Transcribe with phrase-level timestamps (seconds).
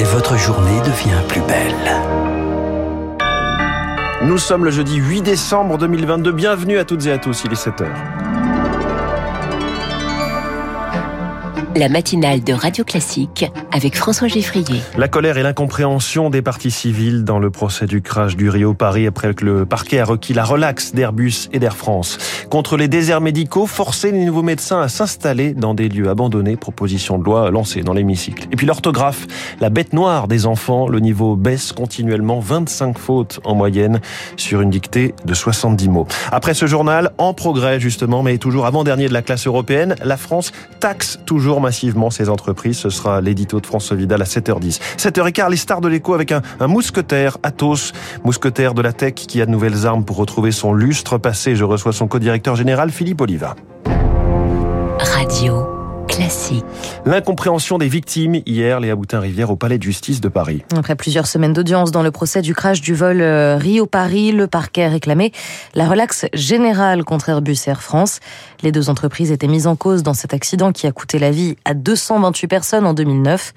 [0.00, 1.74] et votre journée devient plus belle.
[4.22, 6.32] Nous sommes le jeudi 8 décembre 2022.
[6.32, 8.09] Bienvenue à toutes et à tous, il est 7h.
[11.76, 14.80] La matinale de Radio Classique avec François Geffrier.
[14.96, 19.06] La colère et l'incompréhension des parties civiles dans le procès du crash du Rio Paris
[19.06, 22.18] après que le parquet a requis la relaxe d'Airbus et d'Air France.
[22.50, 27.18] Contre les déserts médicaux, forcer les nouveaux médecins à s'installer dans des lieux abandonnés, proposition
[27.18, 28.48] de loi lancée dans l'hémicycle.
[28.50, 29.26] Et puis l'orthographe,
[29.60, 34.00] la bête noire des enfants, le niveau baisse continuellement, 25 fautes en moyenne
[34.36, 36.06] sur une dictée de 70 mots.
[36.32, 40.52] Après ce journal, en progrès justement, mais toujours avant-dernier de la classe européenne, la France
[40.80, 42.78] taxe toujours massivement ces entreprises.
[42.78, 44.80] Ce sera l'édito de François Vidal à 7h10.
[44.98, 47.92] 7h15, les stars de l'écho avec un, un mousquetaire, Athos,
[48.24, 51.56] mousquetaire de la tech qui a de nouvelles armes pour retrouver son lustre passé.
[51.56, 53.54] Je reçois son co-directeur général, Philippe Oliva.
[56.30, 56.64] Classique.
[57.06, 60.62] L'incompréhension des victimes hier, Léa Boutin-Rivière au Palais de justice de Paris.
[60.76, 64.84] Après plusieurs semaines d'audience dans le procès du crash du vol euh, Rio-Paris, le parquet
[64.84, 65.32] a réclamé
[65.74, 68.20] la relaxe générale contre Airbus Air France.
[68.62, 71.56] Les deux entreprises étaient mises en cause dans cet accident qui a coûté la vie
[71.64, 73.52] à 228 personnes en 2009.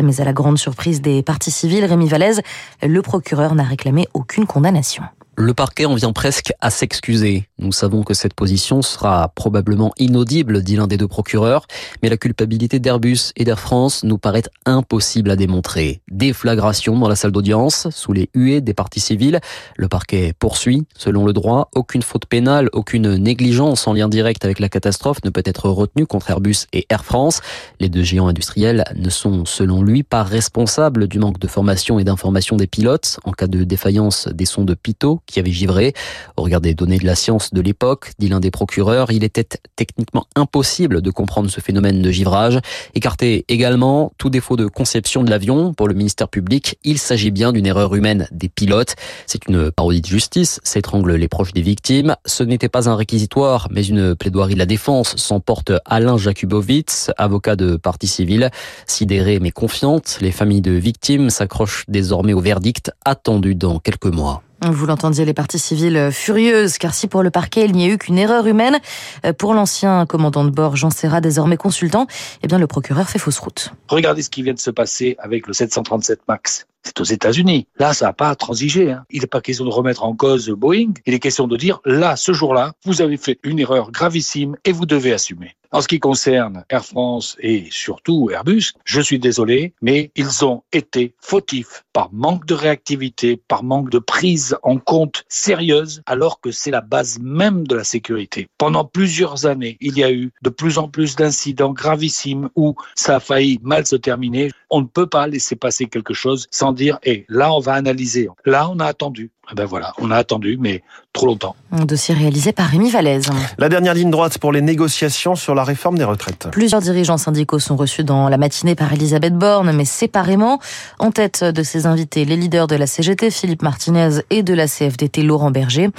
[0.00, 2.40] Mais à la grande surprise des parties civiles, Rémi Vallès,
[2.84, 5.02] le procureur n'a réclamé aucune condamnation.
[5.34, 7.48] Le parquet en vient presque à s'excuser.
[7.58, 11.66] Nous savons que cette position sera probablement inaudible, dit l'un des deux procureurs,
[12.02, 16.02] mais la culpabilité d'Airbus et d'Air France nous paraît impossible à démontrer.
[16.10, 19.40] Déflagration dans la salle d'audience, sous les huées des parties civiles.
[19.76, 24.58] Le parquet poursuit, selon le droit, aucune faute pénale, aucune négligence en lien direct avec
[24.58, 27.40] la catastrophe ne peut être retenue contre Airbus et Air France.
[27.80, 32.04] Les deux géants industriels ne sont, selon lui, pas responsables du manque de formation et
[32.04, 35.92] d'information des pilotes en cas de défaillance des sons de Pitot qui avait givré.
[36.36, 39.46] Au regard des données de la science de l'époque, dit l'un des procureurs, il était
[39.76, 42.60] techniquement impossible de comprendre ce phénomène de givrage.
[42.94, 47.52] Écarté également tout défaut de conception de l'avion pour le ministère public, il s'agit bien
[47.52, 48.94] d'une erreur humaine des pilotes.
[49.26, 52.16] C'est une parodie de justice, s'étrangle les proches des victimes.
[52.26, 57.56] Ce n'était pas un réquisitoire, mais une plaidoirie de la défense, s'emporte Alain Jakubowicz, avocat
[57.56, 58.50] de partie civile.
[58.86, 64.42] Sidéré mais confiante, les familles de victimes s'accrochent désormais au verdict attendu dans quelques mois.
[64.70, 67.98] Vous l'entendiez, les parties civiles furieuses, car si pour le parquet il n'y a eu
[67.98, 68.78] qu'une erreur humaine,
[69.26, 72.06] euh, pour l'ancien commandant de bord Jean Serra, désormais consultant,
[72.42, 73.72] eh bien le procureur fait fausse route.
[73.88, 76.66] Regardez ce qui vient de se passer avec le 737 MAX.
[76.84, 77.66] C'est aux États-Unis.
[77.78, 78.92] Là, ça n'a pas à transiger.
[78.92, 79.04] Hein.
[79.10, 80.92] Il n'est pas question de remettre en cause Boeing.
[81.06, 84.72] Il est question de dire, là, ce jour-là, vous avez fait une erreur gravissime et
[84.72, 85.56] vous devez assumer.
[85.72, 90.62] En ce qui concerne Air France et surtout Airbus, je suis désolé, mais ils ont
[90.70, 96.50] été fautifs par manque de réactivité, par manque de prise en compte sérieuse, alors que
[96.50, 98.48] c'est la base même de la sécurité.
[98.58, 103.16] Pendant plusieurs années, il y a eu de plus en plus d'incidents gravissimes où ça
[103.16, 104.50] a failli mal se terminer.
[104.68, 107.72] On ne peut pas laisser passer quelque chose sans dire, et eh, là, on va
[107.72, 108.28] analyser.
[108.44, 109.30] Là, on a attendu.
[109.50, 110.82] Eh ben voilà, on a attendu, mais
[111.12, 111.56] trop longtemps.
[111.72, 113.28] Un dossier réalisé par Rémi Vallès.
[113.58, 116.48] La dernière ligne droite pour les négociations sur la réforme des retraites.
[116.52, 120.60] Plusieurs dirigeants syndicaux sont reçus dans la matinée par Elisabeth Borne, mais séparément.
[121.00, 124.68] En tête de ses invités, les leaders de la CGT, Philippe Martinez, et de la
[124.68, 125.90] CFDT, Laurent Berger.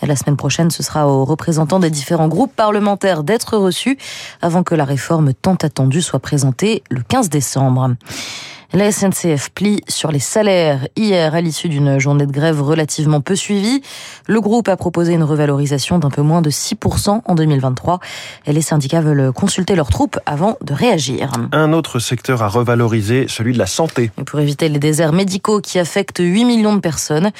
[0.00, 3.98] La semaine prochaine, ce sera aux représentants des différents groupes parlementaires d'être reçus
[4.42, 7.90] avant que la réforme tant attendue soit présentée le 15 décembre.
[8.74, 13.36] La SNCF plie sur les salaires hier à l'issue d'une journée de grève relativement peu
[13.36, 13.82] suivie.
[14.26, 18.00] Le groupe a proposé une revalorisation d'un peu moins de 6% en 2023
[18.46, 21.32] et les syndicats veulent consulter leurs troupes avant de réagir.
[21.52, 24.10] Un autre secteur à revaloriser, celui de la santé.
[24.24, 27.30] pour éviter les déserts médicaux qui affectent 8 millions de personnes,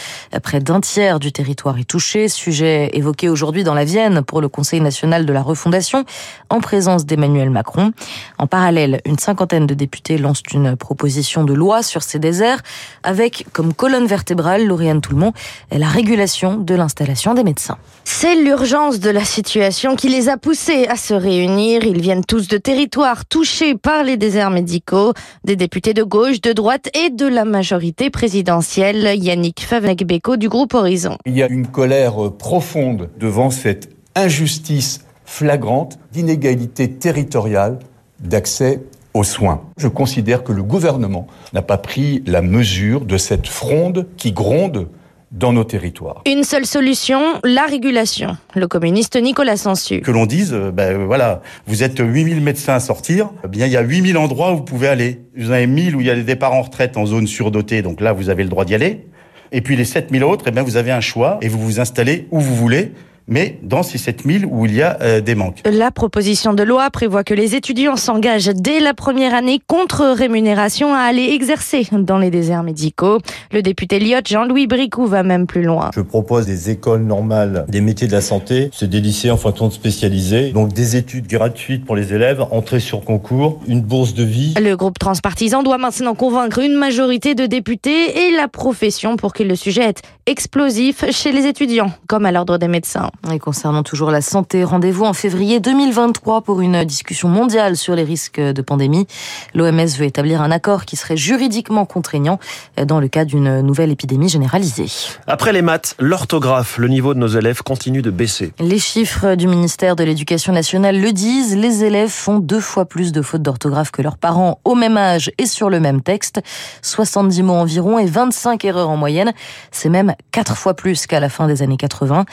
[0.42, 2.28] près d'un tiers du territoire est touché.
[2.28, 6.04] Sujet évoqué aujourd'hui dans la Vienne pour le Conseil national de la refondation
[6.50, 7.92] en présence d'Emmanuel Macron.
[8.36, 12.60] En parallèle, une cinquantaine de députés lancent une proposition de loi sur ces déserts
[13.02, 15.32] avec comme colonne vertébrale, Lauriane Toulmont,
[15.70, 17.78] la régulation de l'installation des médecins.
[18.04, 21.84] C'est l'urgence de la situation qui les a poussés à se réunir.
[21.84, 25.12] Ils viennent tous de territoires touchés par les déserts médicaux,
[25.44, 29.16] des députés de gauche, de droite et de la majorité présidentielle.
[29.16, 31.16] Yannick Favnek-Beko du groupe Horizon.
[31.26, 37.78] Il y a une colère profonde devant cette injustice flagrante d'inégalité territoriale
[38.20, 38.82] d'accès
[39.14, 39.62] aux soins.
[39.76, 44.88] Je considère que le gouvernement n'a pas pris la mesure de cette fronde qui gronde
[45.32, 46.22] dans nos territoires.
[46.26, 48.36] Une seule solution, la régulation.
[48.54, 50.00] Le communiste Nicolas Sansu.
[50.02, 53.72] Que l'on dise, euh, ben voilà, vous êtes 8000 médecins à sortir, eh bien il
[53.72, 55.22] y a 8000 endroits où vous pouvez aller.
[55.36, 57.80] Vous en avez 1000 où il y a des départs en retraite en zone surdotée,
[57.80, 59.06] donc là vous avez le droit d'y aller.
[59.52, 62.26] Et puis les 7000 autres, eh bien vous avez un choix et vous vous installez
[62.30, 62.92] où vous voulez
[63.28, 65.60] mais dans ces 7000 où il y a euh, des manques.
[65.64, 70.94] La proposition de loi prévoit que les étudiants s'engagent dès la première année contre rémunération
[70.94, 73.18] à aller exercer dans les déserts médicaux.
[73.52, 75.90] Le député Lyotte Jean-Louis Bricou va même plus loin.
[75.94, 79.68] Je propose des écoles normales des métiers de la santé, c'est des lycées en fonction
[79.68, 84.24] de spécialisés, donc des études gratuites pour les élèves, entrée sur concours, une bourse de
[84.24, 84.54] vie.
[84.60, 89.42] Le groupe transpartisan doit maintenant convaincre une majorité de députés et la profession pour que
[89.42, 93.10] le sujet est explosif chez les étudiants, comme à l'ordre des médecins.
[93.32, 98.02] Et concernant toujours la santé, rendez-vous en février 2023 pour une discussion mondiale sur les
[98.02, 99.06] risques de pandémie.
[99.54, 102.40] L'OMS veut établir un accord qui serait juridiquement contraignant
[102.84, 104.90] dans le cas d'une nouvelle épidémie généralisée.
[105.28, 108.52] Après les maths, l'orthographe, le niveau de nos élèves continue de baisser.
[108.58, 113.12] Les chiffres du ministère de l'Éducation nationale le disent, les élèves font deux fois plus
[113.12, 116.40] de fautes d'orthographe que leurs parents au même âge et sur le même texte.
[116.82, 119.32] 70 mots environ et 25 erreurs en moyenne.
[119.70, 122.24] C'est même quatre fois plus qu'à la fin des années 80.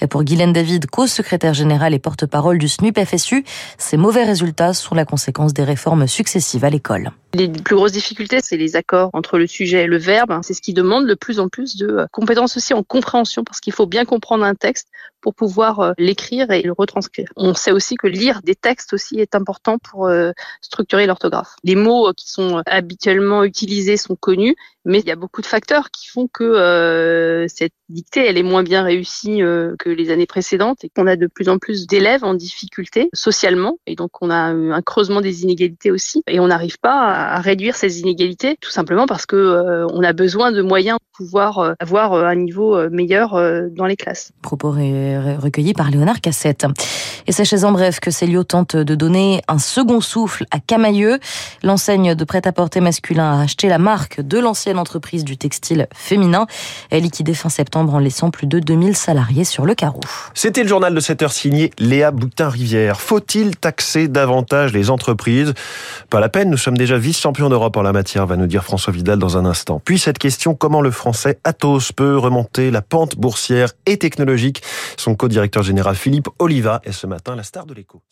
[0.00, 3.44] Et pour Guylaine David, co-secrétaire générale et porte-parole du SNUP FSU,
[3.78, 7.12] ces mauvais résultats sont la conséquence des réformes successives à l'école.
[7.34, 10.38] Les plus grosses difficultés, c'est les accords entre le sujet et le verbe.
[10.42, 13.74] C'est ce qui demande le plus en plus de compétences aussi en compréhension, parce qu'il
[13.74, 14.88] faut bien comprendre un texte
[15.20, 17.28] pour pouvoir euh, l'écrire et le retranscrire.
[17.36, 20.30] On sait aussi que lire des textes aussi est important pour euh,
[20.62, 21.54] structurer l'orthographe.
[21.64, 24.56] Les mots qui sont habituellement utilisés sont connus,
[24.88, 28.42] mais il y a beaucoup de facteurs qui font que euh, cette dictée, elle est
[28.42, 31.86] moins bien réussie euh, que les années précédentes et qu'on a de plus en plus
[31.86, 33.78] d'élèves en difficulté socialement.
[33.86, 36.22] Et donc, on a un creusement des inégalités aussi.
[36.26, 40.52] Et on n'arrive pas réduire ces inégalités, tout simplement parce que euh, on a besoin
[40.52, 43.32] de moyens pour pouvoir avoir un niveau meilleur
[43.72, 44.30] dans les classes.
[44.40, 46.66] Propos recueillis par Léonard Cassette.
[47.26, 51.18] Et c'est chez en bref que Célio tente de donner un second souffle à Camailleux.
[51.62, 56.46] L'enseigne de prêt-à-porter masculin a racheté la marque de l'ancienne entreprise du textile féminin.
[56.90, 60.00] Elle liquidée fin septembre en laissant plus de 2000 salariés sur le carreau.
[60.34, 63.00] C'était le journal de cette heure signé Léa Boutin-Rivière.
[63.00, 65.54] Faut-il taxer davantage les entreprises?
[66.10, 68.92] Pas la peine, nous sommes déjà vice-champions d'Europe en la matière, va nous dire François
[68.92, 69.80] Vidal dans un instant.
[69.82, 74.62] Puis cette question, comment le français Athos peut remonter la pente boursière et technologique?
[74.98, 78.02] Son co-directeur général Philippe Oliva est ce matin la star de l'écho.